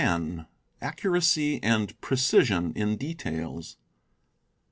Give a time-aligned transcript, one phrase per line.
[0.81, 3.77] —Accuracy and Precision in Details.